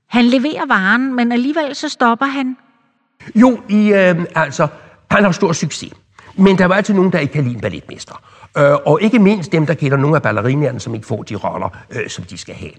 [0.08, 2.56] Han leverer varen, men alligevel så stopper han.
[3.34, 4.68] Jo, i, øh, altså,
[5.10, 5.92] han har stor succes.
[6.36, 8.22] Men der var altid nogen, der ikke kan lide en balletmester.
[8.56, 11.68] Øh, og ikke mindst dem, der kender nogle af ballerinerne, som ikke får de roller,
[11.90, 12.72] øh, som de skal have.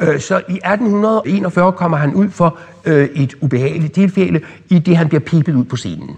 [0.00, 5.08] Øh, så i 1841 kommer han ud for øh, et ubehageligt tilfælde, i det han
[5.08, 6.16] bliver pipet ud på scenen.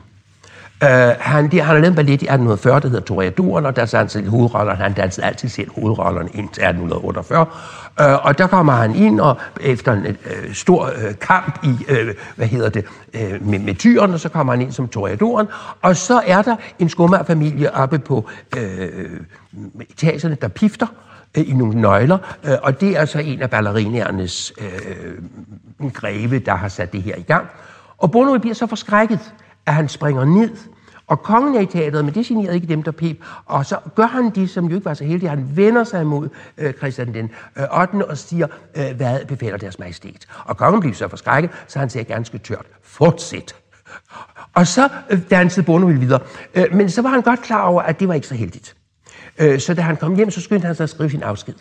[0.82, 3.80] Uh, han, de, han har lavet en ballet i 1840, der hedder Toreadoren, og der
[3.80, 4.78] danser han selv hovedrollerne.
[4.78, 7.46] Han danser altid selv hovedrollerne indtil 1848.
[8.00, 11.68] Uh, øh, og der kommer han ind, og efter en uh, stor uh, kamp i,
[11.68, 12.84] uh, hvad hedder det,
[13.14, 15.46] uh, med, med og så kommer han ind som Toreadoren.
[15.82, 18.62] Og så er der en skummerfamilie oppe på uh,
[19.80, 20.86] etagerne, der pifter
[21.34, 24.52] i nogle nøgler, uh, og det er så en af ballerinernes
[25.80, 27.46] uh, greve, der har sat det her i gang.
[27.98, 29.32] Og Bono bliver så forskrækket,
[29.66, 30.50] at han springer ned,
[31.07, 33.24] og kongen er i teateret, men det generede ikke dem, der pep.
[33.44, 35.31] Og så gør han det, som jo ikke var så heldig.
[35.31, 38.07] Han vender sig imod øh, Christian den øh, 8.
[38.09, 40.26] og siger, øh, hvad befaler deres majestæt.
[40.44, 43.55] Og kongen bliver så forskrækket, så han siger ganske tørt, fortsæt.
[44.55, 46.20] Og så øh, dansede Bournonville videre.
[46.55, 48.76] Øh, men så var han godt klar over, at det var ikke så heldigt.
[49.38, 51.55] Øh, så da han kom hjem, så skyndte han sig at skrive sin afsked.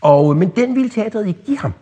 [0.00, 1.72] Og, men den ville teateret ikke give ham.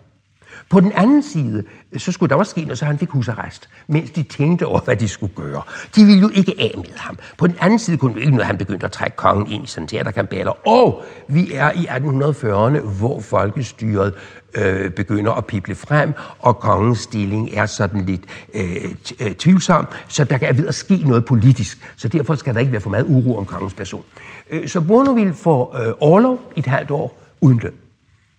[0.68, 1.64] På den anden side,
[1.96, 4.96] så skulle der også ske noget, så han fik husarrest, mens de tænkte over, hvad
[4.96, 5.62] de skulle gøre.
[5.96, 7.18] De ville jo ikke af med ham.
[7.38, 9.66] På den anden side kunne det ikke noget, han begyndte at trække kongen ind i
[9.66, 10.68] sådan teaterkambaler.
[10.68, 14.14] Og vi er i 1840'erne, hvor folkestyret
[14.54, 18.22] øh, begynder at pible frem, og kongens stilling er sådan lidt
[18.54, 21.92] øh, tvivlsom, så der kan ved at ske noget politisk.
[21.96, 24.04] Så derfor skal der ikke være for meget uro om kongens person.
[24.50, 27.72] Øh, så Bournonville får øh, overlov i et halvt år uden løn.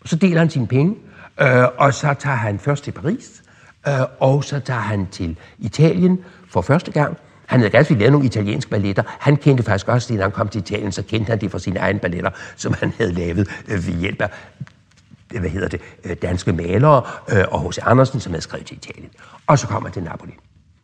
[0.05, 0.95] Så deler han sine penge,
[1.41, 3.43] Øh, og så tager han først til Paris,
[3.87, 6.19] øh, og så tager han til Italien
[6.49, 7.17] for første gang.
[7.45, 9.03] Han havde ganske lavet nogle italienske balletter.
[9.07, 11.79] Han kendte faktisk også, da han kom til Italien, så kendte han det fra sine
[11.79, 14.29] egne balletter, som han havde lavet øh, ved hjælp af
[15.33, 17.77] øh, hvad hedder det, øh, danske malere øh, og H.C.
[17.81, 19.09] Andersen, som havde skrevet til Italien.
[19.47, 20.33] Og så kommer han til Napoli.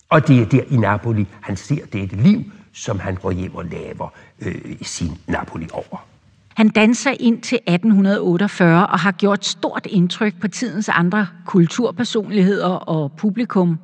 [0.09, 3.65] Og det er der i Napoli, han ser dette liv, som han går hjem og
[3.65, 6.08] laver øh, sin Napoli over.
[6.55, 13.11] Han danser ind til 1848 og har gjort stort indtryk på tidens andre kulturpersonligheder og
[13.17, 13.79] publikum.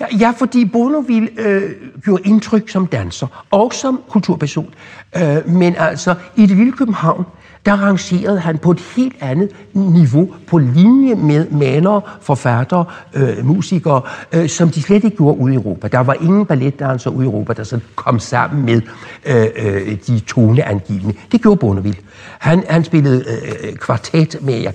[0.00, 1.70] Ja, ja fordi Bournonville øh,
[2.04, 4.74] gjorde indtryk som danser og som kulturperson.
[5.16, 7.24] Øh, men altså, i det lille København,
[7.66, 14.02] der rangerede han på et helt andet niveau, på linje med malere, forfattere, øh, musikere,
[14.32, 15.88] øh, som de slet ikke gjorde ude i Europa.
[15.88, 18.80] Der var ingen balletdanser ude i Europa, der så kom sammen med
[19.26, 21.14] øh, øh, de toneangivende.
[21.32, 21.98] Det gjorde Bonneville.
[22.38, 24.66] Han, han spillede øh, øh kvartet med,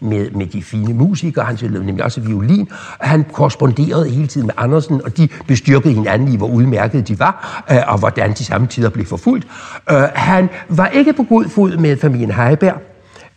[0.00, 2.68] med, med de fine musikere, han spillede nemlig også violin,
[3.00, 7.64] han korresponderede hele tiden med Andersen, og de bestyrkede hinanden i, hvor udmærket de var,
[7.70, 9.46] øh, og hvordan de samtidig blev forfulgt.
[9.90, 12.80] Øh, han var ikke på god fod med familien Heiberg,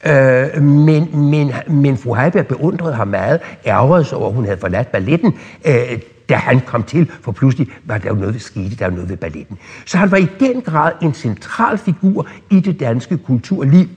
[0.06, 4.58] Øh, men, men, men fru Heiberg beundrede ham meget, ærgerede sig over, at hun havde
[4.58, 5.34] forladt balletten,
[5.66, 8.94] øh, da han kom til, for pludselig var der jo noget, ved skete, der var
[8.94, 9.58] noget ved balletten.
[9.86, 13.88] Så han var i den grad en central figur i det danske kulturliv.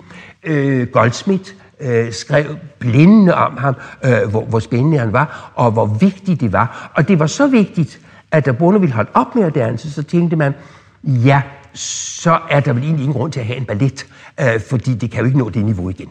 [0.45, 2.45] Øh, Goldsmith øh, skrev
[2.79, 6.93] blindende om ham, øh, hvor, hvor spændende han var, og hvor vigtigt det var.
[6.95, 8.01] Og det var så vigtigt,
[8.33, 10.55] at da Bonde ville holde op med at danse, så tænkte man,
[11.05, 11.43] ja,
[11.77, 14.07] så er der vel egentlig ingen grund til at have en ballet,
[14.41, 16.09] øh, fordi det kan jo ikke nå det niveau igen.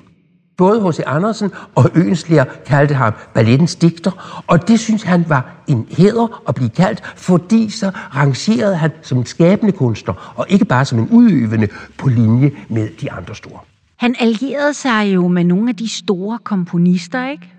[0.57, 0.99] Både H.C.
[1.05, 6.55] Andersen og Øenslæger kaldte ham ballettens digter, og det synes han var en heder at
[6.55, 11.09] blive kaldt, fordi så rangerede han som en skabende kunstner, og ikke bare som en
[11.11, 13.59] udøvende på linje med de andre store.
[13.97, 17.49] Han allierede sig jo med nogle af de store komponister, ikke?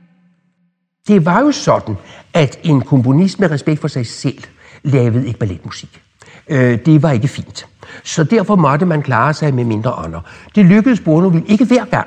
[1.09, 1.97] Det var jo sådan,
[2.35, 4.43] at en komponist med respekt for sig selv
[4.83, 6.03] lavede ikke balletmusik.
[6.49, 7.67] Øh, det var ikke fint.
[8.05, 10.21] Så derfor måtte man klare sig med mindre ånder.
[10.55, 12.07] Det lykkedes Bournonville ikke hver gang,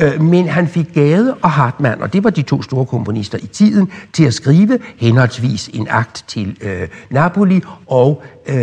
[0.00, 3.46] øh, men han fik Gade og Hartmann, og det var de to store komponister i
[3.46, 8.56] tiden, til at skrive henholdsvis en akt til øh, Napoli og øh,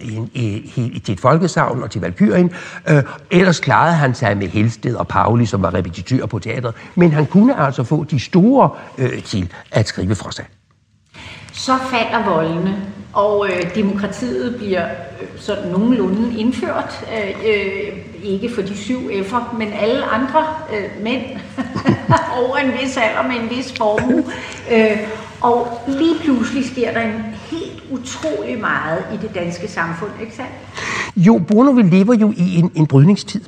[0.00, 2.50] en, øh, en, til et folkesavn og til Valkyrien.
[2.88, 7.12] Øh, ellers klarede han sig med Helsted og Pauli, som var repetitør på teatret, men
[7.12, 10.44] han kunne altså få de store øh, til at skrive for sig.
[11.52, 12.76] Så falder voldene,
[13.16, 14.84] og øh, demokratiet bliver
[15.20, 17.06] øh, sådan nogenlunde indført.
[17.12, 21.22] Øh, øh, ikke for de syv F'er, men alle andre øh, mænd
[22.42, 24.24] over en vis alder med en vis formue.
[24.72, 24.98] Øh,
[25.40, 30.52] og lige pludselig sker der en helt utrolig meget i det danske samfund, ikke sandt?
[31.16, 33.40] Jo, Bruno, vi lever jo i en, en brydningstid.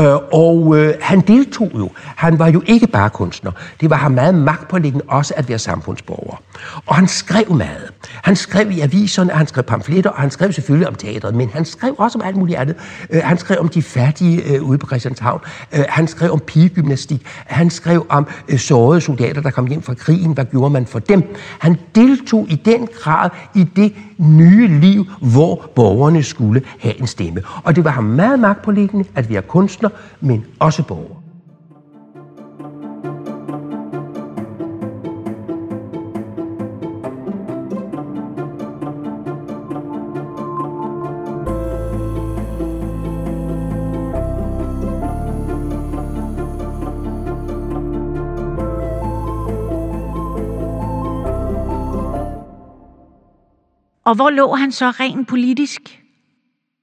[0.00, 1.90] Øh, og øh, han deltog jo.
[1.96, 3.52] Han var jo ikke bare kunstner.
[3.80, 6.42] Det var ham meget magtpålæggende også at være samfundsborger.
[6.86, 7.92] Og han skrev meget.
[8.22, 11.64] Han skrev i aviserne, han skrev pamfletter, og han skrev selvfølgelig om teatret, men han
[11.64, 12.76] skrev også om alt muligt andet.
[13.10, 15.40] Øh, han skrev om de fattige øh, ude på Christianshavn.
[15.72, 17.26] Øh, han skrev om pigegymnastik.
[17.26, 20.32] Han skrev om øh, sårede soldater, der kom hjem fra krigen.
[20.32, 21.34] Hvad gjorde man for dem?
[21.58, 27.42] Han deltog i den grad i det nye liv, hvor borgerne skulle have en stemme.
[27.64, 29.88] Og det var ham meget magtpålæggende at være kunstner, kunstner,
[30.20, 31.14] men også borger.
[54.04, 55.80] Og hvor lå han så rent politisk?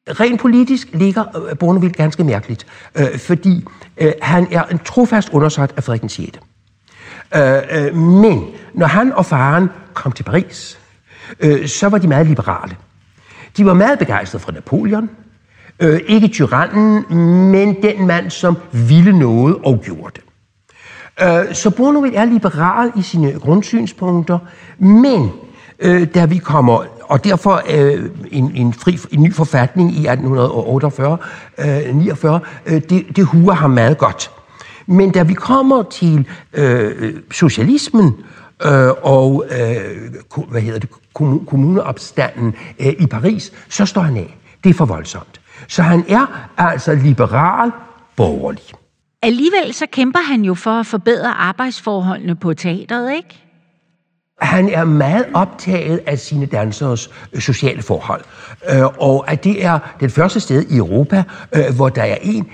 [0.09, 2.65] Rent politisk ligger øh, Bournonville ganske mærkeligt,
[2.95, 3.65] øh, fordi
[3.97, 6.39] øh, han er en trofast undersat af Frederik 6.
[7.35, 10.79] Øh, øh, men når han og faren kom til Paris,
[11.39, 12.75] øh, så var de meget liberale.
[13.57, 15.09] De var meget begejstrede for Napoleon,
[15.79, 17.05] øh, ikke tyrannen,
[17.51, 20.23] men den mand, som ville noget og gjorde det.
[21.27, 24.39] Øh, så Bournonville er liberal i sine grundsynspunkter,
[24.77, 25.31] men
[25.79, 31.17] øh, da vi kommer og derfor øh, en, en, fri, en ny forfatning i 1848,
[31.59, 34.31] øh, 49, øh, det, det huer ham meget godt.
[34.87, 38.15] Men da vi kommer til øh, socialismen
[38.65, 40.89] øh, og øh, hvad hedder det,
[41.45, 44.37] kommuneopstanden øh, i Paris, så står han af.
[44.63, 45.41] Det er for voldsomt.
[45.67, 47.71] Så han er altså liberal
[48.15, 48.63] borgerlig.
[49.21, 53.44] Alligevel så kæmper han jo for at forbedre arbejdsforholdene på teateret, ikke?
[54.55, 58.21] Han er meget optaget af sine danseres øh, sociale forhold.
[58.69, 61.23] Øh, og at det er den første sted i Europa,
[61.55, 62.47] øh, hvor der er en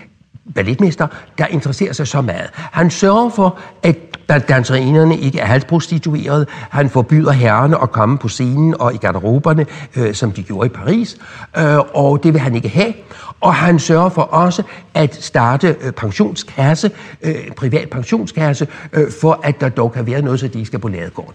[0.56, 2.50] balletmester, der interesserer sig så meget.
[2.54, 6.46] Han sørger for, at danserinerne ikke er halvprostituerede.
[6.70, 10.70] Han forbyder herrerne at komme på scenen og i garderoberne, øh, som de gjorde i
[10.70, 11.18] Paris.
[11.58, 12.94] Øh, og det vil han ikke have.
[13.42, 19.62] Og han sørger for også at starte øh, pensionskasse, øh, privat pensionskasse, øh, for at
[19.62, 21.34] der dog kan være noget, så de ikke skal på ladegården.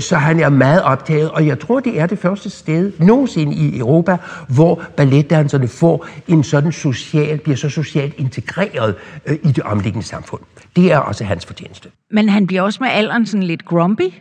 [0.00, 3.78] Så han er meget optaget, og jeg tror, det er det første sted nogensinde i
[3.78, 4.16] Europa,
[4.48, 8.94] hvor balletdanserne får en sådan social, bliver så socialt integreret
[9.42, 10.40] i det omliggende samfund.
[10.76, 11.88] Det er også hans fortjeneste.
[12.10, 14.12] Men han bliver også med alderen sådan lidt grumpy?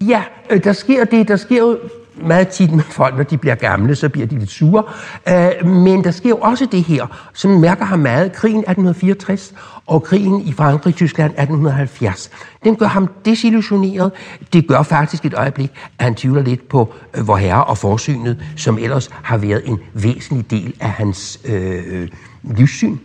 [0.00, 0.22] Ja,
[0.64, 1.28] der sker det.
[1.28, 1.78] Der sker jo
[2.22, 4.82] meget tit med folk, når de bliver gamle, så bliver de lidt sure.
[5.28, 8.32] Øh, men der sker jo også det her, som mærker ham meget.
[8.32, 9.54] Krigen 1864
[9.86, 12.30] og krigen i Frankrig-Tyskland 1870.
[12.64, 14.12] Den gør ham desillusioneret.
[14.52, 18.42] Det gør faktisk et øjeblik, at han tvivler lidt på øh, vor herre og forsynet,
[18.56, 22.08] som ellers har været en væsentlig del af hans øh,
[22.42, 22.96] livssyn.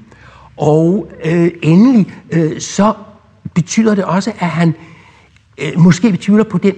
[0.57, 2.93] Og øh, endelig øh, så
[3.53, 4.75] betyder det også, at han
[5.57, 6.73] øh, måske betvivler på den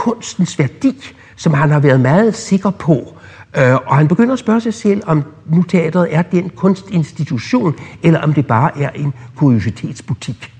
[0.00, 3.14] kunstens værdi, som han har været meget sikker på.
[3.56, 8.20] Øh, og han begynder at spørge sig selv, om nu teatret er den kunstinstitution, eller
[8.20, 10.52] om det bare er en kuriositetsbutik.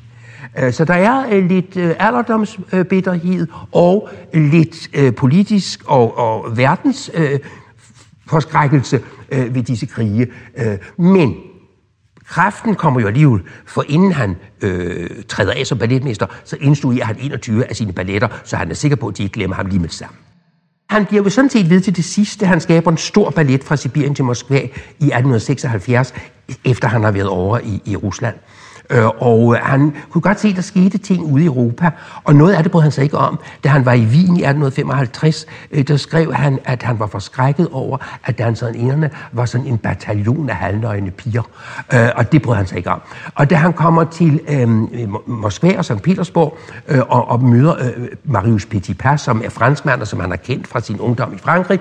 [0.58, 7.10] Øh, så der er øh, lidt øh, alderdomsbitterhed og lidt politisk og, og verdens
[8.26, 9.00] forskrækkelse
[9.30, 10.26] ved disse krige.
[10.96, 11.34] Men
[12.30, 17.16] Kræften kommer jo alligevel, for inden han øh, træder af som balletmester, så instruerer han
[17.20, 19.78] 21 af sine balletter, så han er sikker på, at de ikke glemmer ham lige
[19.78, 20.16] med det samme.
[20.90, 22.46] Han bliver jo sådan set ved til det sidste.
[22.46, 26.14] Han skaber en stor ballet fra Sibirien til Moskva i 1876,
[26.64, 28.34] efter han har været over i, i Rusland.
[28.90, 31.90] Øh, og øh, han kunne godt se, at der skete ting ude i Europa,
[32.24, 33.38] og noget af det brød han sig ikke om.
[33.64, 37.68] Da han var i Wien i 1855, øh, der skrev han, at han var forskrækket
[37.72, 41.42] over, at danserne var sådan en bataljon af halvnøgne piger,
[41.94, 43.00] øh, og det brød han sig ikke om.
[43.34, 44.68] Og da han kommer til øh,
[45.26, 46.02] Moskva og St.
[46.02, 50.36] Petersborg øh, og, og møder øh, Marius Petipas, som er franskmand, og som han har
[50.36, 51.80] kendt fra sin ungdom i Frankrig,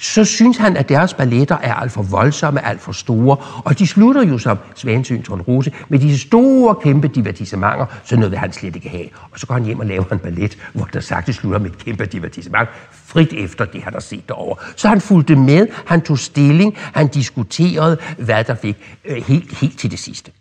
[0.00, 3.86] så synes han, at deres balletter er alt for voldsomme, alt for store, og de
[3.86, 8.76] slutter jo som Svansyn Rose med disse store, kæmpe divertissementer, så noget vil han slet
[8.76, 9.06] ikke have.
[9.30, 11.78] Og så går han hjem og laver en ballet, hvor der sagt slutter med et
[11.78, 14.64] kæmpe divertissement, frit efter det, han har set derovre.
[14.76, 19.78] Så han fulgte med, han tog stilling, han diskuterede, hvad der fik øh, helt, helt
[19.78, 20.32] til det sidste.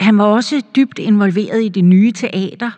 [0.00, 2.70] Han var også dybt involveret i det nye teater,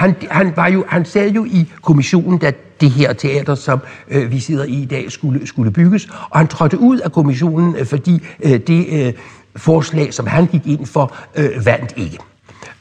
[0.00, 4.30] han, han, var jo, han sad jo i kommissionen, da det her teater, som øh,
[4.30, 6.08] vi sidder i i dag, skulle, skulle bygges.
[6.30, 9.12] Og han trådte ud af kommissionen, øh, fordi øh, det øh,
[9.56, 12.18] forslag, som han gik ind for, øh, vandt ikke.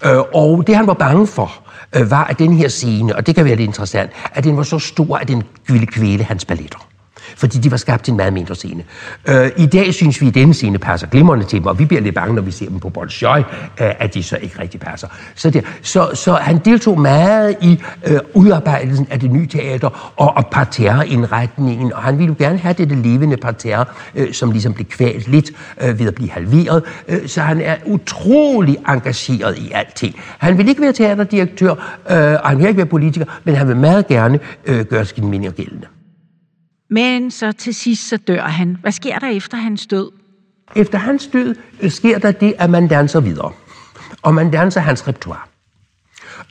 [0.06, 1.52] Øh, og det han var bange for,
[1.96, 4.64] øh, var, at den her scene, og det kan være lidt interessant, at den var
[4.64, 6.88] så stor, at den ville kvæle hans balletter
[7.36, 8.84] fordi de var skabt til en meget mindre scene.
[9.30, 12.02] Øh, I dag synes vi, at denne scene passer glimrende til dem, og vi bliver
[12.02, 13.46] lidt bange, når vi ser dem på Bolshoi, øh,
[13.78, 15.08] at de så ikke rigtig passer.
[15.36, 20.38] Så, det, så, så han deltog meget i øh, udarbejdelsen af det nye teater og,
[20.38, 24.74] og parterreindretningen, og han ville jo gerne have det, det levende parterre, øh, som ligesom
[24.74, 25.52] blev kvalt lidt
[25.82, 26.84] øh, ved at blive halveret.
[27.08, 30.16] Øh, så han er utrolig engageret i alting.
[30.38, 33.78] Han vil ikke være teaterdirektør, øh, og han vil ikke være politiker, men han vil
[33.78, 35.99] meget gerne øh, gøre sin mening gældende.
[36.90, 38.78] Men så til sidst så dør han.
[38.82, 40.12] Hvad sker der efter hans død?
[40.76, 43.52] Efter hans død øh, sker der det, at man danser videre.
[44.22, 45.42] Og man danser hans repertoire.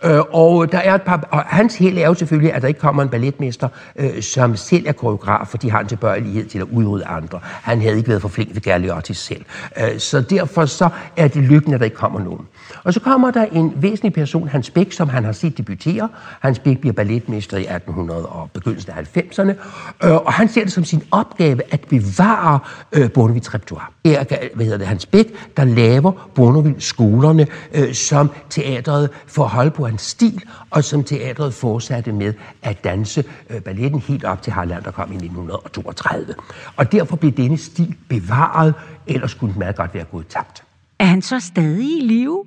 [0.05, 2.81] Øh, og der er et par, og hans held er jo selvfølgelig, at der ikke
[2.81, 6.65] kommer en balletmester, øh, som selv er koreograf, for de har en tilbøjelighed til at
[6.65, 7.41] udrydde andre.
[7.43, 9.45] Han havde ikke været for flink ved Galeotti selv.
[9.77, 12.47] Øh, så derfor så er det lykken, at der ikke kommer nogen.
[12.85, 16.09] Og så kommer der en væsentlig person, Hans Bæk, som han har set debutere.
[16.41, 19.53] Hans Bæk bliver balletmester i 1800 og begyndelsen af 90'erne,
[20.07, 22.59] øh, og han ser det som sin opgave at bevare
[22.93, 23.87] øh, Bournonvils repertoire.
[24.05, 24.25] Det er,
[24.55, 25.27] hvad hedder det, Hans Bæk,
[25.57, 31.55] der laver Bournonville skolerne, øh, som teatret får holde på hans stil, og som teatret
[31.55, 36.35] fortsatte med at danse øh, balletten helt op til Harland, der kom i 1932.
[36.77, 38.75] Og derfor blev denne stil bevaret,
[39.07, 40.63] ellers skulle den meget godt være gået tabt.
[40.99, 42.45] Er han så stadig i live?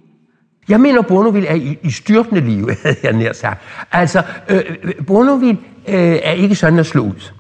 [0.70, 3.62] Jeg mener, Bournonville er i, i styrtende liv, havde jeg nær sagt.
[3.92, 4.62] Altså, øh,
[5.08, 7.32] Bournonville øh, er ikke sådan at slå ud.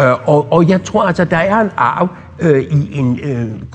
[0.00, 3.20] Øh, og, og jeg tror altså, der er en arv øh, i en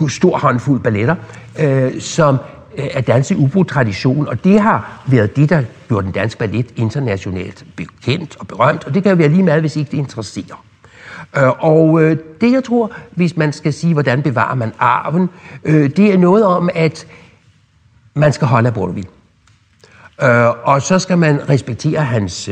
[0.01, 1.15] øh, stor håndfuld balletter,
[1.59, 2.37] øh, som
[2.77, 6.73] Øh, at danse ubrudt tradition, og det har været det, der gjorde den danske ballet
[6.75, 10.65] internationalt bekendt og berømt, og det kan være lige meget, hvis ikke det interesserer.
[11.37, 15.29] Øh, og øh, det, jeg tror, hvis man skal sige, hvordan bevarer man arven,
[15.63, 17.07] øh, det er noget om, at
[18.13, 19.09] man skal holde af Bournonville.
[20.23, 22.49] Øh, og så skal man respektere hans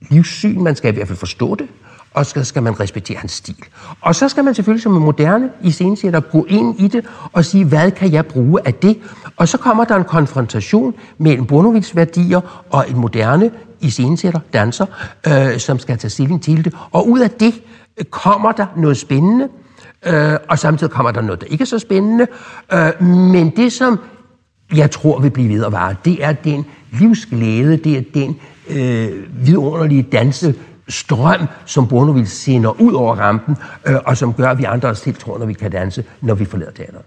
[0.00, 1.68] livssyn, man skal i hvert fald forstå det,
[2.14, 3.64] og så skal man respektere hans stil.
[4.00, 7.64] Og så skal man selvfølgelig som en moderne iscenesætter gå ind i det og sige,
[7.64, 8.98] hvad kan jeg bruge af det?
[9.36, 13.50] Og så kommer der en konfrontation mellem Bournonvilles værdier og en moderne
[13.80, 14.86] iscenesætter, danser,
[15.26, 16.74] øh, som skal tage stilling til det.
[16.90, 17.62] Og ud af det
[18.10, 19.48] kommer der noget spændende,
[20.06, 22.26] øh, og samtidig kommer der noget, der ikke er så spændende.
[22.72, 24.00] Øh, men det, som
[24.74, 28.36] jeg tror vil blive ved at vare, det er den livsglæde, det er den
[28.70, 30.54] øh, vidunderlige danse
[30.88, 33.56] strøm, som Bournonville sender ud over rampen,
[33.86, 36.34] øh, og som gør, at vi andre os helt tror, når vi kan danse, når
[36.34, 37.02] vi forlader teateret.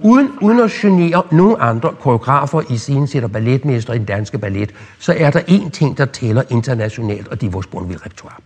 [0.00, 4.74] Uden, uden at genere nogen andre koreografer i scenen sætter balletmester i den danske ballet,
[4.98, 8.36] så er der én ting, der tæller internationalt, og det er vores Bournonville-repertoire.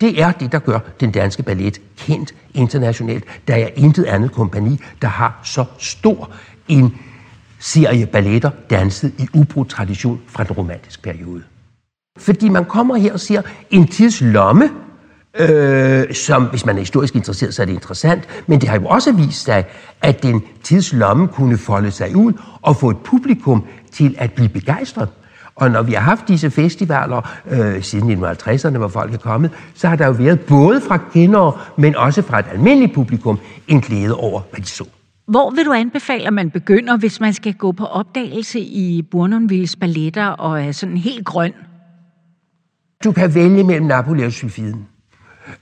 [0.00, 3.24] Det er det, der gør den danske ballet kendt internationalt.
[3.48, 6.30] Der er intet andet kompani, der har så stor
[6.68, 6.94] en
[7.58, 11.42] serie balletter danset i ubrudt tradition fra den romantiske periode.
[12.18, 14.70] Fordi man kommer her og siger, en tidslomme,
[15.40, 18.86] øh, som hvis man er historisk interesseret, så er det interessant, men det har jo
[18.86, 19.64] også vist sig,
[20.02, 22.32] at den tidslomme kunne folde sig ud
[22.62, 25.08] og få et publikum til at blive begejstret.
[25.54, 29.88] Og når vi har haft disse festivaler øh, siden 1950'erne, hvor folk er kommet, så
[29.88, 33.38] har der jo været både fra kendere, men også fra et almindeligt publikum,
[33.68, 34.84] en glæde over, hvad de så.
[35.26, 39.76] Hvor vil du anbefale, at man begynder, hvis man skal gå på opdagelse i Bournonvilles
[39.76, 41.52] balletter og er sådan helt grøn?
[43.04, 44.86] Du kan vælge mellem Napoli og Sylfiden.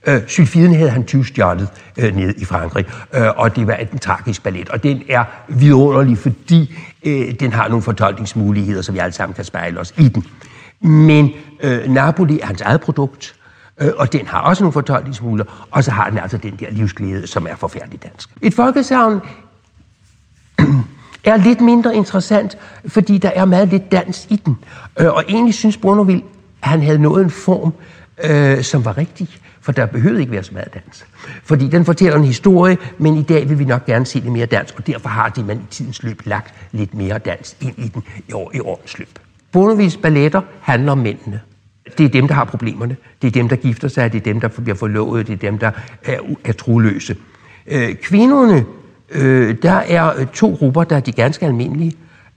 [0.07, 4.43] Øh, Sylfiden havde han tyvstjålet øh, ned i Frankrig, øh, og det var en tragisk
[4.43, 4.69] ballet.
[4.69, 9.45] Og den er vidunderlig, fordi øh, den har nogle fortolkningsmuligheder, så vi alle sammen kan
[9.45, 10.25] spejle os i den.
[10.91, 11.31] Men
[11.63, 13.35] øh, Napoli er hans eget produkt,
[13.81, 17.27] øh, og den har også nogle fortolkningsmuligheder, og så har den altså den der livsglæde,
[17.27, 18.31] som er forfærdelig dansk.
[18.43, 19.21] Et folkesavn
[21.25, 24.59] er lidt mindre interessant, fordi der er meget lidt dans i den.
[25.01, 26.23] Øh, og egentlig synes Bournonville,
[26.61, 27.73] han havde nået en form,
[28.25, 29.29] øh, som var rigtig.
[29.61, 31.07] For der behøvede ikke være så meget dans.
[31.45, 34.47] Fordi den fortæller en historie, men i dag vil vi nok gerne se lidt mere
[34.47, 37.89] dans, og derfor har de man i tidens løb lagt lidt mere dans ind i
[37.89, 39.19] den i, år, i årens løb.
[39.53, 41.41] Bonovis balletter handler om mændene.
[41.99, 42.97] Det er dem, der har problemerne.
[43.23, 44.13] Det er dem, der gifter sig.
[44.13, 45.27] Det er dem, der bliver forlovet.
[45.27, 45.71] Det er dem, der
[46.05, 47.17] er, er troløse.
[47.67, 48.65] Øh, kvinderne,
[49.11, 51.93] øh, der er øh, to grupper, der er de ganske almindelige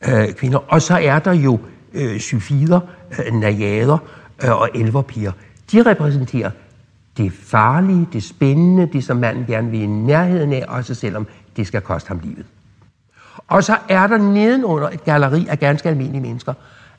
[0.07, 0.57] øh, kvinder.
[0.67, 1.59] Og så er der jo
[1.93, 2.79] øh, syfider,
[3.19, 3.97] øh, najader
[4.43, 5.31] øh, og elverpiger.
[5.71, 6.51] De repræsenterer
[7.17, 11.27] det farlige, det spændende, det som manden gerne vil i nærheden af, også selvom
[11.57, 12.45] det skal koste ham livet.
[13.47, 16.53] Og så er der nedenunder et galleri af ganske almindelige mennesker,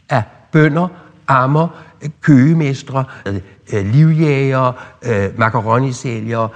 [0.09, 0.23] af
[0.53, 0.89] bønder,
[1.29, 1.69] ammer,
[2.03, 3.41] øh, køgemestre, øh,
[3.73, 4.73] øh, livjægere,
[5.37, 6.49] makaronisælgere,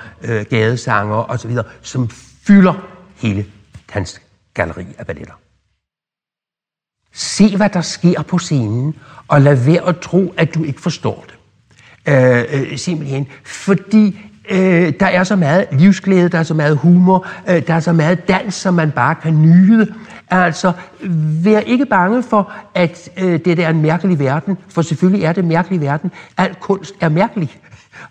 [0.50, 2.08] gadesanger osv., som
[2.46, 2.74] fylder
[3.16, 3.46] hele
[3.90, 4.22] hans
[4.54, 5.34] galleri af balletter.
[7.18, 8.94] Se, hvad der sker på scenen,
[9.28, 11.34] og lad være at tro, at du ikke forstår det.
[12.14, 17.26] Øh, øh, simpelthen fordi Øh, der er så meget livsglæde, der er så meget humor,
[17.48, 19.94] øh, der er så meget dans, som man bare kan nyde.
[20.30, 20.72] Altså,
[21.44, 25.42] vær ikke bange for, at øh, det er en mærkelig verden, for selvfølgelig er det
[25.42, 26.12] en mærkelig verden.
[26.36, 27.60] Al kunst er mærkelig.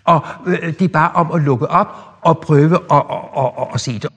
[0.04, 1.86] Og øh, det er bare om at lukke op
[2.20, 4.08] og prøve at, at, at, at, at se det.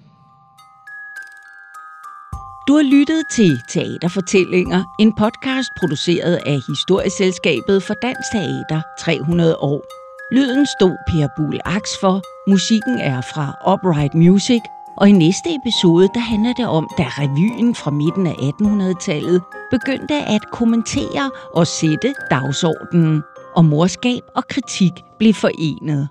[2.67, 9.81] Du har lyttet til Teaterfortællinger, en podcast produceret af Historieselskabet for Dansk Teater 300 år.
[10.35, 14.61] Lyden stod Per Bull Aks for, musikken er fra Upright Music,
[14.97, 19.41] og i næste episode, der handler det om, da revyen fra midten af 1800-tallet
[19.71, 23.23] begyndte at kommentere og sætte dagsordenen,
[23.55, 26.09] og morskab og kritik blev forenet.